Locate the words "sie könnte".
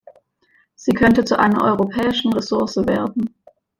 0.73-1.25